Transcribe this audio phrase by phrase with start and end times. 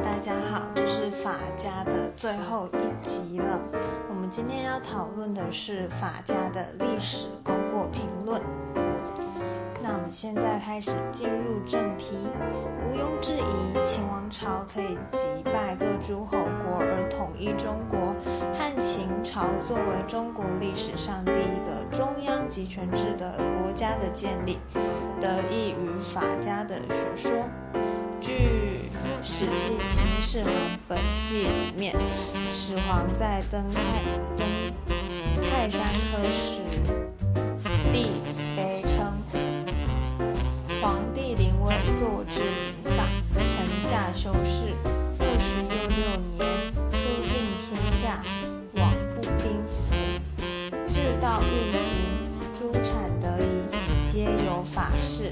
[0.00, 3.60] 大家好，这是法家的最后一集了。
[4.08, 8.40] 我们今天要讨论的是法家的历史功过评论。
[9.82, 12.16] 那我们现在开始进入正题。
[12.84, 18.14] 毋庸置疑，秦王朝可以击败各诸侯国而统一中国，
[18.58, 24.58] 汉秦朝作为中国历史上第一个中央集权制的国家的建立，
[25.20, 27.30] 得益于法家的学说。
[28.20, 28.32] 据
[29.24, 30.52] 《史记·秦始皇
[30.88, 31.94] 本纪》里面，
[32.52, 33.80] 始皇在登泰
[34.36, 34.46] 登
[35.48, 36.60] 泰山科时，
[37.92, 38.10] 帝
[38.56, 39.22] 碑称
[40.82, 42.42] ：“皇帝临危坐治
[42.82, 44.74] 民法，臣下修饰，
[45.20, 45.96] 二十又六
[46.36, 48.24] 年，初定天下，
[48.74, 48.78] 罔
[49.14, 49.72] 不兵符，
[50.88, 51.86] 治道运行，
[52.58, 53.46] 诸产得宜，
[54.04, 55.30] 皆有法事，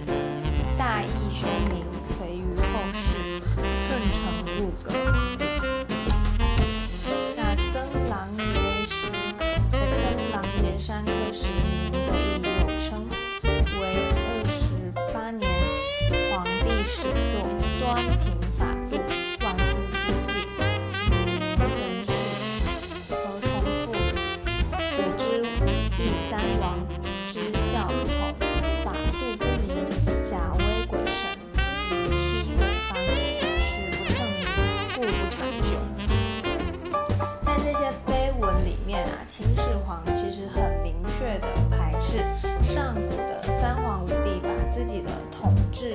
[0.78, 1.84] 大义修明。”
[2.18, 3.29] 垂于后世，
[3.86, 4.20] 顺承
[4.56, 4.86] 入格。
[7.36, 7.38] 那
[7.72, 7.76] 登
[8.08, 8.42] 琅爷
[8.86, 8.92] 石，
[9.70, 9.74] 登
[10.32, 11.96] 琅爷山刻石铭的
[12.38, 12.88] 亦有称，
[13.42, 13.80] 为
[14.16, 14.18] 二
[14.50, 14.58] 十
[15.12, 15.42] 八年，
[16.30, 16.96] 皇帝始
[17.30, 17.42] 作，
[17.80, 18.24] 端平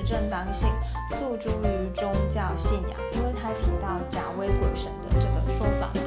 [0.06, 0.70] 正当性
[1.10, 6.02] 诉诸于宗教信仰，因为他提到假威鬼神的这个说法嘛，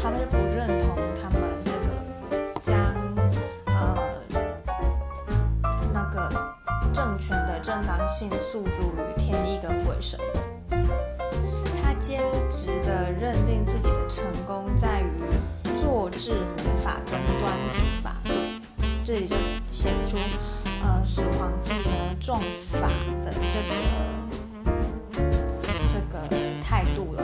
[0.00, 2.76] 他们是不认同他们这个将
[3.66, 3.98] 呃
[5.92, 6.28] 那个
[6.92, 9.14] 政权的正当性诉诸于。
[9.16, 10.20] 天一个鬼神，
[10.68, 15.06] 他坚持的认定自己的成功在于
[15.80, 18.16] 坐治民法跟端平法，
[19.02, 19.34] 这里就
[19.72, 20.18] 显出
[22.24, 22.40] 重
[22.72, 22.88] 法
[23.22, 23.70] 的这个
[25.92, 26.14] 这个
[26.62, 27.22] 态度了。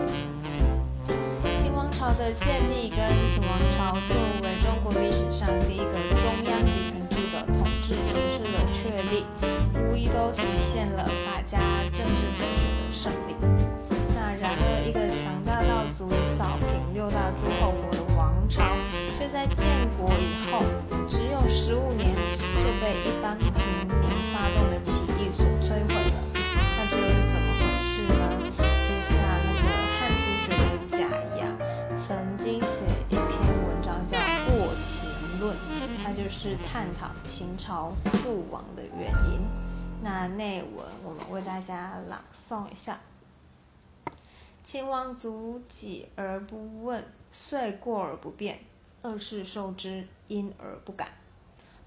[1.59, 9.25] 秦王朝的建立跟秦王朝作为中国历史上第一个中央集权制的统治形式的确立。
[9.91, 11.59] 无疑都体现了法家
[11.95, 13.35] 政治哲学的胜利。
[14.15, 18.63] 那然而，一个强大到足以扫平六大诸侯国的王朝，
[19.19, 19.67] 却在建
[19.99, 20.63] 国以后
[21.09, 23.51] 只有十五年就被一般平
[24.01, 24.79] 民发动的
[35.41, 35.57] 论》，
[36.03, 39.41] 它就是探讨秦朝速亡的原因。
[40.03, 43.01] 那内文我们为大家朗诵一下：
[44.63, 47.03] 秦王卒己而不问，
[47.33, 48.61] 遂过而不变，
[49.03, 51.09] 恶事受之，因而不敢，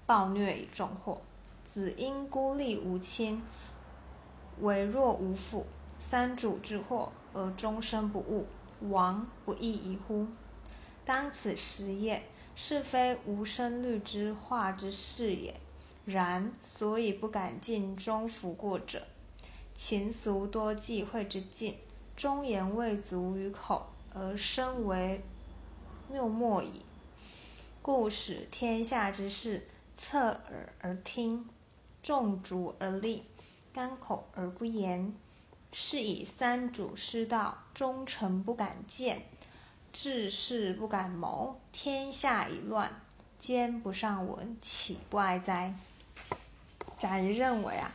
[0.04, 1.20] 暴虐以重祸。
[1.64, 3.42] 子因孤立无亲，
[4.60, 5.66] 为弱无父，
[5.98, 8.46] 三主之祸而终身不悟，
[8.88, 10.26] 亡不亦宜乎？
[11.04, 12.22] 当此时也，
[12.56, 15.54] 是非无声虑之化之事也。
[16.04, 19.06] 然，所以不敢尽忠服过者，
[19.74, 21.76] 秦俗多忌讳之禁，
[22.14, 25.22] 忠言未足于口，而身为
[26.10, 26.82] 谬莫矣。
[27.80, 29.66] 故使天下之事，
[29.96, 31.46] 侧耳而听，
[32.02, 33.24] 众逐而立，
[33.72, 35.14] 干口而不言。
[35.72, 39.22] 是以三主失道，忠臣不敢谏，
[39.94, 42.90] 治世不敢谋，天下已乱，
[43.38, 45.72] 奸不上闻，岂不哀哉？
[46.98, 47.92] 贾谊认为啊，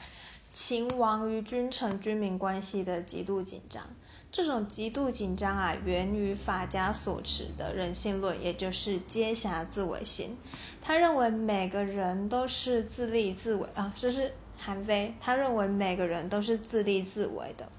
[0.54, 3.84] 秦王与君臣、君民关系的极度紧张，
[4.32, 10.38] 这种极度紧张啊，源于法家所持的人性论，也就是阶下自为心。
[10.82, 15.14] 他认为每个人都是自立自为啊，这是韩非。
[15.20, 17.70] 他认为每个人都是自立自为的，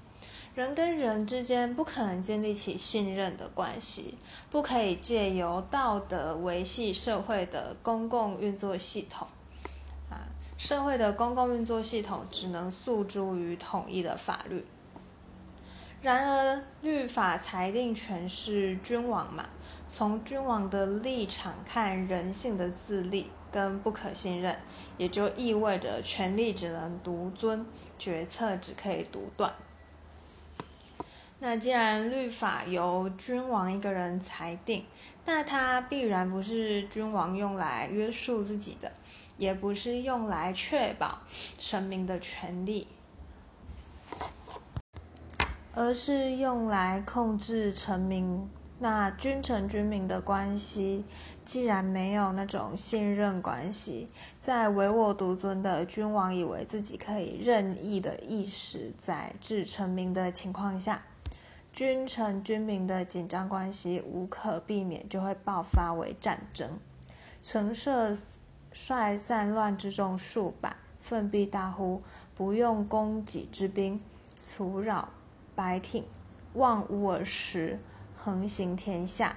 [0.53, 4.17] 人跟人之间不可能建立起信任的关系，
[4.49, 9.25] 不可以借由道德维系社会的公共运作系统。
[10.09, 10.27] 啊
[10.57, 14.65] 社会的公共运作系统只能诉诸于统一的法律。
[16.01, 19.45] 然而，律法裁定权是君王嘛？
[19.89, 24.55] 从君王的立场看，人性的自立跟不可信任，
[24.97, 27.65] 也就意味着权力只能独尊，
[27.97, 29.53] 决策只可以独断。
[31.43, 34.85] 那既然律法由君王一个人裁定，
[35.25, 38.91] 那他必然不是君王用来约束自己的。
[39.37, 41.17] 也不是用来确保
[41.57, 42.87] 臣民的权利。
[45.73, 48.47] 而是用来控制臣民。
[48.77, 51.05] 那君臣君民的关系，
[51.43, 54.07] 既然没有那种信任关系，
[54.37, 61.01] 在唯我独尊的君王以为自己可以任意的意识在治臣民的情况下，
[61.73, 66.79] 君臣君民的紧张关系无可避免就会爆发为战争。
[67.41, 68.13] 陈涉
[68.73, 72.01] 率散乱之众数百，奋臂大呼
[72.35, 74.01] ：“不用攻己之兵，
[74.37, 75.09] 阻扰
[75.55, 76.05] 百挺，
[76.53, 77.79] 望吾而食。”
[78.23, 79.35] 横行天下，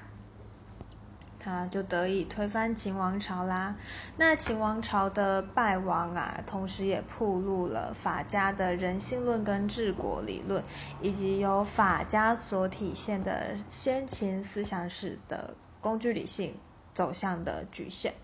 [1.45, 3.77] 他就得以推翻秦王朝啦。
[4.17, 10.63] 那秦王朝的败亡啊，同时也铺露了法家的人性论跟治国理论，
[11.01, 16.55] 以及由法家所体现的先秦思想史的工具理性
[16.95, 18.15] 走向的局限。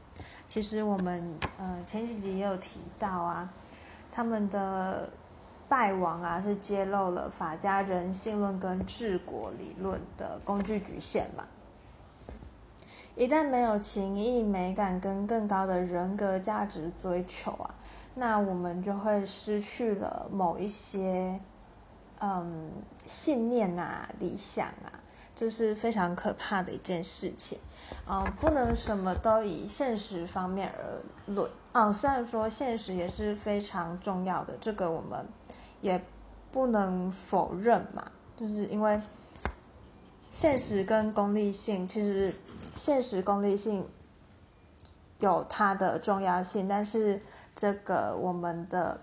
[0.47, 3.53] 其实我们呃前几集也有提到啊，
[4.11, 5.11] 他们的。
[5.71, 11.45] 败亡啊，是揭露了法家人性论跟治国理论的工具局限嘛。
[13.21, 17.75] 一旦没有情义、美感跟更高的人格价值追求啊，
[18.15, 21.39] 那我们就会失去了某一些
[22.19, 22.71] 嗯
[23.05, 24.89] 信念啊、理想啊，
[25.37, 27.59] 这是非常可怕的一件事情。
[28.09, 31.93] 嗯，不能什么都以现实方面而论啊。
[31.93, 35.23] 虽然说现实也是非常重要的，这个我们。
[35.83, 35.99] 也
[36.53, 39.01] 不能否认嘛，就是因为
[40.29, 42.35] 现实跟功利性，其实
[42.81, 43.87] 现实功利性
[45.19, 47.21] 有它的重要性，但是
[47.55, 49.03] 这个我们的。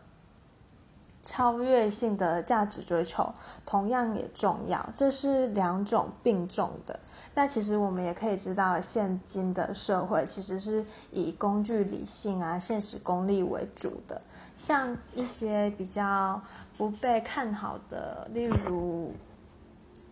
[1.24, 3.34] 超越性的价值追求
[3.66, 6.98] 同样也重要，这是两种并重的。
[7.36, 14.22] 那其实我们也可以知道，现今的社会其实是以工具理性啊、现实功利为主的。
[14.56, 16.42] 像一些比较
[16.78, 19.14] 不被看好的，例如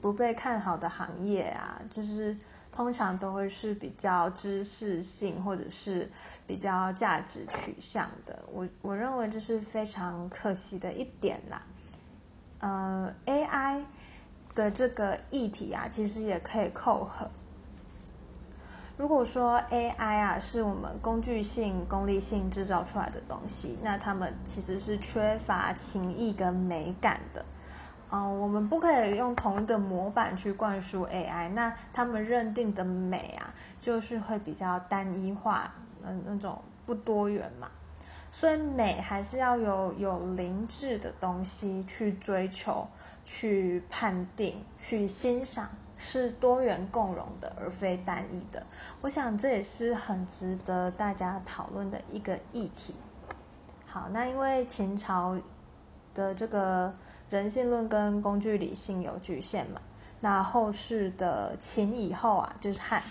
[0.01, 2.35] 不被看好的行业啊，就是。
[2.75, 6.11] 通常都会是比较知识性或者是
[6.45, 11.61] 比较价值取向的，我我认为这是非常可惜的一点啦。
[12.59, 13.85] 呃，AI
[14.53, 17.31] 的这个议题啊，其实也可以扣合。
[18.97, 27.45] 如果说 AI 啊是我们工具性、功利性制造出来的东西，那他们其实是缺乏情意跟美感的。
[28.15, 35.69] 嗯，我们不可以用同一个模板去灌输 AI，那他们认定的美啊，就是会比较单一化，
[36.01, 37.69] 嗯，那种不多元嘛。
[38.31, 42.87] 所以美还是要有有灵智的东西去追求、
[43.25, 45.67] 去判定、去欣赏，
[45.97, 48.63] 是多元共融的，而非单一的。
[49.01, 52.95] 我想这也是很值得大家讨论的一个议题。
[53.85, 55.37] 好，那因为秦朝
[56.13, 56.93] 的这个。
[57.29, 59.81] 人性论跟工具理性有局限嘛？
[60.21, 63.01] 那后世的秦以后啊，就是汉。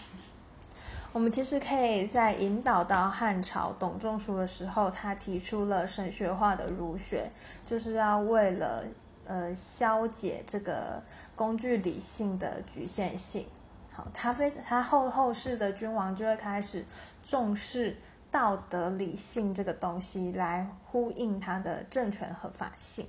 [1.12, 7.30] 我们其实可以在引导到汉朝董仲舒的时候，他提出了神学化的儒学，
[7.64, 8.84] 就是要为了
[9.24, 11.02] 呃消解这个
[11.36, 13.46] 工具理性的局限性。
[13.92, 16.84] 好，他非他后后世的君王就会开始
[17.22, 17.96] 重视
[18.30, 23.06] 道德理性这个东西，来呼应他的政权合法性。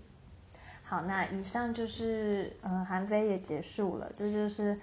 [0.88, 4.80] 好，那以上就是嗯，韩非也结束了，这就是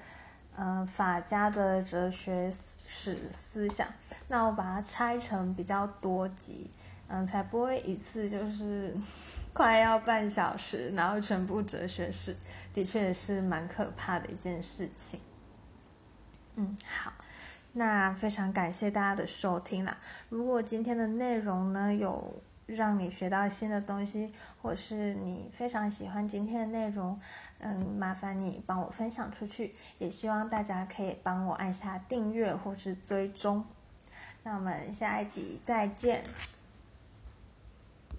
[0.57, 2.53] 嗯法家的哲学
[2.87, 3.87] 史思想。
[4.27, 6.69] 那我把它拆成比较多集，
[7.07, 8.93] 嗯，才不会一次就是
[9.55, 12.37] 快要半小时，然后全部哲学史，
[12.75, 15.21] 的确也是蛮可怕的一件事情。
[16.57, 17.13] 嗯，好，
[17.75, 19.97] 那非常感谢大家的收听啦。
[20.29, 22.43] 如果今天的内容呢有。
[22.67, 27.19] 让你学到新的东西，或是你非常喜欢今天的内容，
[27.59, 33.65] 嗯，麻烦你帮我分享出去，也希望大家可以帮我按下订阅或是追踪。
[34.45, 36.25] 那我们下一集再见。